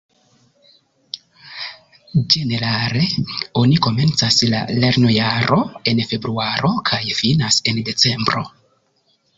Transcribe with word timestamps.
Ĝenerale 2.35 3.03
oni 3.63 3.77
komencas 3.89 4.41
la 4.55 4.63
lernojaro 4.85 5.61
en 5.93 6.03
februaro 6.15 6.75
kaj 6.91 7.05
finas 7.23 7.63
en 7.73 7.85
decembro. 7.93 8.49